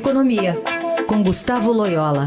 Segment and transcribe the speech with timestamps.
[0.00, 0.56] Economia,
[1.06, 2.26] com Gustavo Loyola.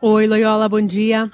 [0.00, 1.30] Oi, Loyola, bom dia.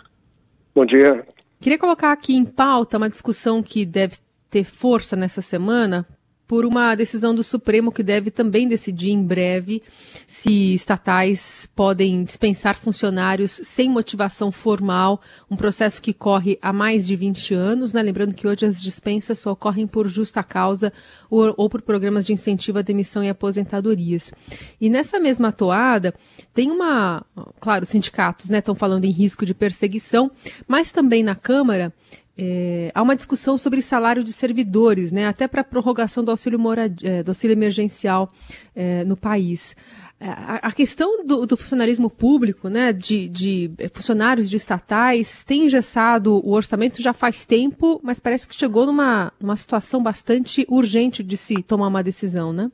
[0.75, 1.27] Bom dia.
[1.59, 4.19] Queria colocar aqui em pauta uma discussão que deve
[4.51, 6.07] ter força nessa semana,
[6.49, 9.83] por uma decisão do Supremo que deve também decidir em breve
[10.27, 17.15] se estatais podem dispensar funcionários sem motivação formal, um processo que corre há mais de
[17.15, 18.03] 20 anos, né?
[18.03, 20.91] Lembrando que hoje as dispensas só ocorrem por justa causa
[21.29, 24.33] ou, ou por programas de incentivo à demissão e aposentadorias.
[24.81, 26.15] E nessa mesma toada,
[26.55, 27.27] tem uma,
[27.61, 30.31] claro, os sindicatos, né, estão falando em risco de perseguição,
[30.67, 31.93] mas também na Câmara
[32.39, 36.61] é, há uma discussão sobre salário de servidores, né, até para a prorrogação do auxílio,
[37.03, 38.31] é, do auxílio emergencial
[38.77, 39.75] é, no país.
[40.21, 45.65] É, a, a questão do, do, funcionarismo público, né, de, de, funcionários de estatais, tem
[45.65, 51.25] engessado o orçamento já faz tempo, mas parece que chegou numa, numa situação bastante urgente
[51.25, 52.71] de se tomar uma decisão, né?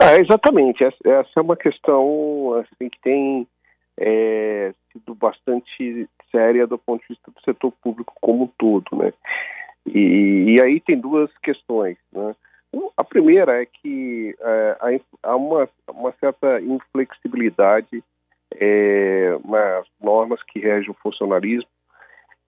[0.00, 0.84] Ah, exatamente.
[0.84, 3.46] Essa, essa é uma questão assim, que tem
[3.98, 9.12] é, sido bastante séria do ponto de vista do setor público como um todo, né?
[9.86, 12.34] E, e aí tem duas questões, né?
[12.96, 18.02] A primeira é que é, há uma, uma certa inflexibilidade
[18.54, 21.68] é, nas normas que regem o funcionalismo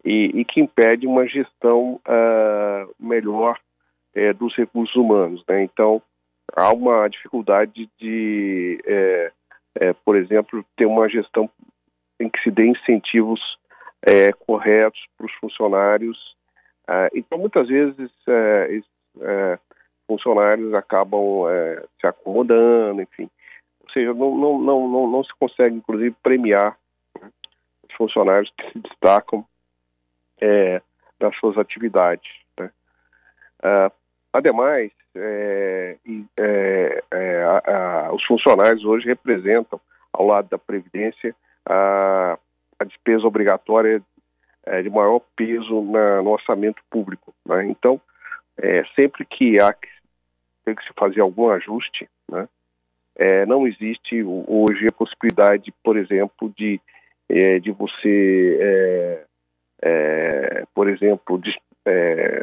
[0.04, 3.58] e, e que impede uma gestão uh, melhor
[4.14, 5.42] é, dos recursos humanos.
[5.48, 5.62] Né?
[5.62, 6.02] Então,
[6.54, 9.32] há uma dificuldade de, é,
[9.76, 11.48] é, por exemplo, ter uma gestão
[12.20, 13.58] em que se dê incentivos
[14.02, 16.36] é, corretos para os funcionários.
[16.86, 18.80] Ah, então, muitas vezes, é,
[19.20, 19.58] é,
[20.06, 23.28] funcionários acabam é, se acomodando, enfim.
[23.82, 26.78] Ou seja, não, não, não, não, não se consegue, inclusive, premiar
[27.20, 27.30] né,
[27.88, 29.44] os funcionários que se destacam
[30.40, 30.80] é,
[31.20, 32.30] nas suas atividades.
[32.58, 32.70] Né?
[33.62, 33.92] Ah,
[34.32, 35.96] ademais, é,
[37.44, 37.72] a,
[38.06, 39.80] a, os funcionários hoje representam,
[40.12, 41.34] ao lado da Previdência,
[41.66, 42.38] a,
[42.78, 44.02] a despesa obrigatória
[44.64, 47.34] é, de maior peso na, no orçamento público.
[47.44, 47.66] Né?
[47.66, 48.00] Então,
[48.56, 49.88] é, sempre que há que,
[50.64, 52.48] tem que se fazer algum ajuste, né?
[53.16, 56.80] é, não existe hoje a possibilidade, por exemplo, de,
[57.28, 59.24] é, de você, é,
[59.82, 61.58] é, por exemplo, de,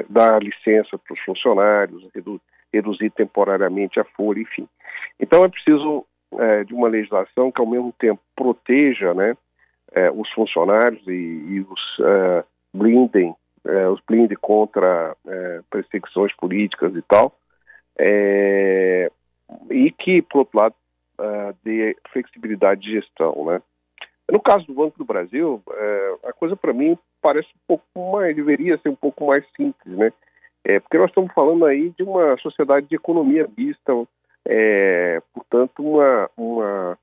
[0.10, 2.42] dar licença para os funcionários, redu
[2.74, 4.68] reduzir temporariamente a folha, enfim.
[5.20, 6.04] Então, é preciso
[6.66, 9.36] de uma legislação que, ao mesmo tempo, proteja, né, é,
[10.14, 13.36] os funcionários e, e os é, blindem,
[13.66, 17.34] é, os blindem contra é, perseguições políticas e tal,
[17.98, 19.10] é,
[19.70, 20.76] e que, por outro lado,
[21.20, 23.62] é, dê flexibilidade de gestão, né?
[24.30, 25.62] No caso do Banco do Brasil,
[26.24, 30.12] a coisa para mim parece um pouco mais, deveria ser um pouco mais simples, né?
[30.64, 33.94] É, porque nós estamos falando aí de uma sociedade de economia mista,
[34.44, 36.98] é, portanto, uma, uma,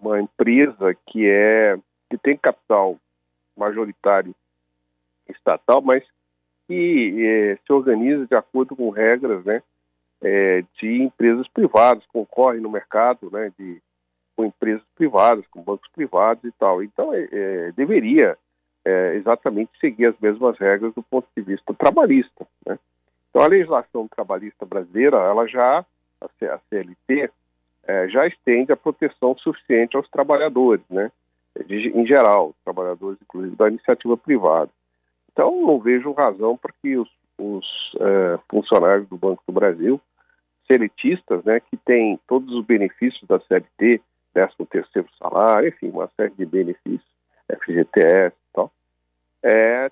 [0.00, 1.78] uma empresa que é
[2.12, 2.98] que tem capital
[3.56, 4.34] majoritário
[5.26, 6.04] estatal, mas
[6.68, 9.62] que é, se organiza de acordo com regras né,
[10.20, 13.80] é, de empresas privadas, concorre no mercado né, de,
[14.36, 16.82] com empresas privadas, com bancos privados e tal.
[16.82, 18.36] Então, é, é deveria
[18.84, 22.46] é, exatamente seguir as mesmas regras do ponto de vista trabalhista.
[22.66, 22.78] Né?
[23.30, 25.78] Então, a legislação trabalhista brasileira, ela já,
[26.20, 27.30] a CLT,
[27.84, 31.10] é, já estende a proteção suficiente aos trabalhadores, né?
[31.66, 34.70] De, em geral, trabalhadores, inclusive, da iniciativa privada.
[35.32, 40.00] Então, não vejo razão para que os, os é, funcionários do Banco do Brasil,
[40.66, 44.00] seletistas, né, que têm todos os benefícios da CLT,
[44.32, 47.12] 13 terceiro salário, enfim, uma série de benefícios,
[47.48, 48.72] FGTS e tal,
[49.42, 49.90] é,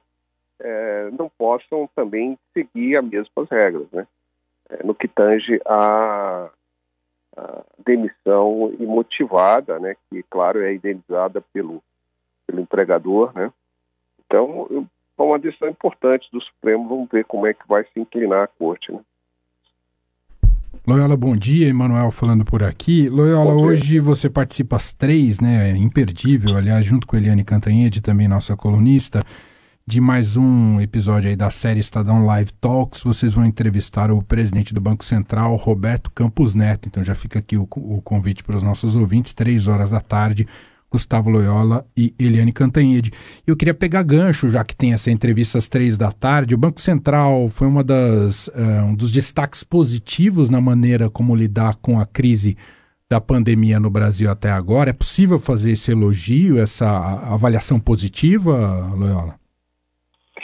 [0.60, 4.06] é, não possam também seguir as mesmas regras, né,
[4.70, 6.50] é, no que tange a
[7.96, 11.82] demissão imotivada, né, que, claro, é indenizada pelo,
[12.46, 13.50] pelo empregador, né.
[14.26, 14.68] Então,
[15.18, 18.46] é uma decisão importante do Supremo, vamos ver como é que vai se inclinar a
[18.46, 19.00] Corte, né.
[20.86, 21.68] Loyola, bom dia.
[21.68, 23.08] Emanuel falando por aqui.
[23.08, 25.76] Loyola, hoje você participa às três, né?
[25.76, 29.22] Imperdível, aliás, junto com Eliane Cantanhede, também nossa colunista
[29.90, 33.02] de mais um episódio aí da série Estadão Live Talks.
[33.02, 36.86] Vocês vão entrevistar o presidente do Banco Central, Roberto Campos Neto.
[36.86, 40.46] Então já fica aqui o, o convite para os nossos ouvintes, três horas da tarde.
[40.92, 43.12] Gustavo Loyola e Eliane Cantanhede.
[43.44, 46.54] Eu queria pegar gancho, já que tem essa entrevista às três da tarde.
[46.54, 51.74] O Banco Central foi uma das, uh, um dos destaques positivos na maneira como lidar
[51.82, 52.56] com a crise
[53.10, 54.90] da pandemia no Brasil até agora.
[54.90, 56.88] É possível fazer esse elogio, essa
[57.24, 59.39] avaliação positiva, Loyola?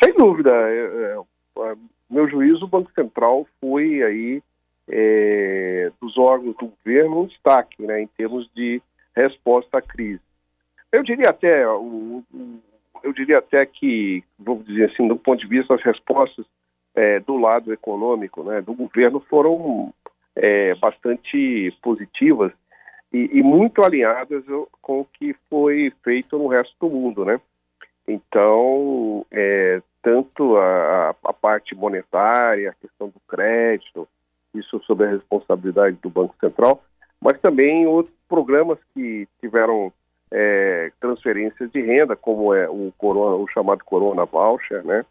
[0.02, 0.50] Sem dúvida.
[0.50, 1.16] É,
[1.58, 1.74] é,
[2.08, 4.42] meu juízo, o Banco Central foi aí
[4.88, 8.80] é, dos órgãos do governo um destaque, né, em termos de
[9.14, 10.20] resposta à crise.
[10.92, 15.84] Eu diria até, eu diria até que, vamos dizer assim, do ponto de vista das
[15.84, 16.46] respostas
[16.94, 19.92] é, do lado econômico, né, do governo, foram
[20.34, 22.52] é, bastante positivas
[23.12, 24.44] e, e, muito alinhadas
[24.82, 27.40] com o que foi feito no resto do mundo, né?
[28.06, 34.08] Então, é, tanto a, a, parte monetária, a questão do crédito,
[34.54, 36.82] isso sob a responsabilidade do Banco Central,
[37.20, 39.92] mas também outros programas que tiveram
[40.30, 45.04] é, transferências de renda, como é o, corona, o chamado Corona Voucher, né?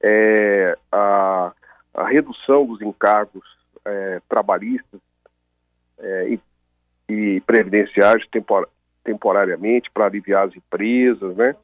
[0.00, 1.52] É, a,
[1.94, 3.44] a, redução dos encargos
[3.84, 5.00] é, trabalhistas
[5.98, 6.40] é, e,
[7.08, 8.68] e, previdenciários tempor,
[9.04, 11.54] temporariamente para aliviar as empresas, né?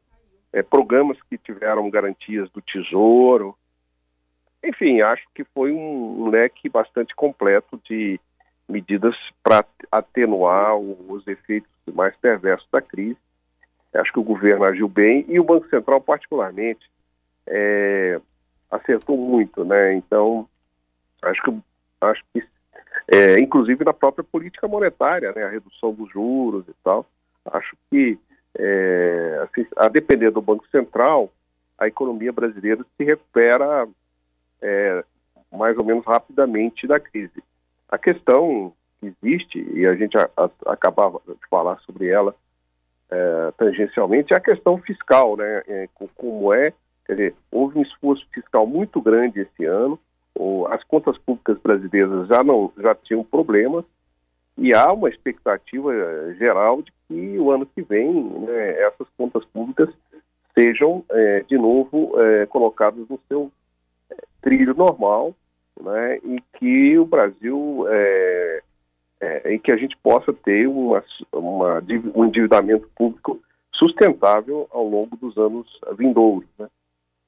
[0.52, 3.56] É, programas que tiveram garantias do Tesouro.
[4.64, 8.18] Enfim, acho que foi um, leque bastante completo de
[8.68, 13.18] medidas para atenuar os efeitos mais perversos da crise.
[13.94, 16.90] Acho que o governo agiu bem e o Banco Central, particularmente,
[17.46, 18.20] é,
[18.70, 19.94] acertou muito, né?
[19.94, 20.46] Então,
[21.22, 21.58] acho que,
[22.00, 22.46] acho que
[23.10, 25.44] é, inclusive na própria política monetária, né?
[25.44, 27.06] A redução dos juros e tal.
[27.46, 28.18] Acho que,
[28.58, 31.30] é, assim, a depender do Banco Central,
[31.78, 33.88] a economia brasileira se recupera
[34.60, 35.04] é,
[35.52, 37.42] mais ou menos rapidamente da crise.
[37.88, 42.34] A questão que existe, e a gente a, a, acabava de falar sobre ela
[43.10, 45.62] é, tangencialmente, é a questão fiscal, né?
[45.68, 46.72] É, como é,
[47.06, 49.98] quer dizer, houve um esforço fiscal muito grande esse ano,
[50.70, 53.84] as contas públicas brasileiras já não já tinham problemas
[54.58, 55.92] e há uma expectativa
[56.34, 59.88] geral de que o ano que vem né, essas contas públicas
[60.56, 63.52] sejam é, de novo é, colocadas no seu
[64.42, 65.32] trilho normal
[65.80, 68.62] né, e que o Brasil é,
[69.20, 71.82] é, e que a gente possa ter uma, uma,
[72.14, 73.40] um endividamento público
[73.72, 76.48] sustentável ao longo dos anos vindouros.
[76.58, 76.68] Né?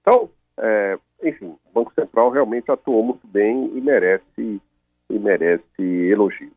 [0.00, 0.29] Então,
[0.59, 4.61] é, enfim, o Banco Central realmente atuou muito bem e merece,
[5.09, 6.50] e merece elogio.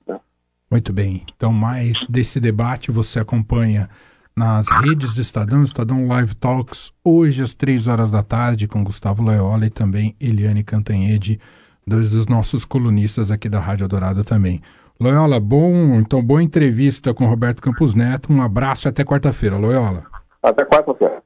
[0.74, 1.22] Muito bem.
[1.36, 3.88] Então, mais desse debate você acompanha
[4.36, 9.22] nas redes do Estadão, Estadão Live Talks, hoje às três horas da tarde, com Gustavo
[9.22, 11.40] Loyola e também Eliane Cantanhede
[11.86, 14.64] dois dos nossos colunistas aqui da Rádio Dourado também.
[15.00, 18.34] Loyola, bom, então boa entrevista com Roberto Campos Neto.
[18.34, 20.02] Um abraço e até quarta-feira, Loyola.
[20.42, 21.22] Até quarta-feira.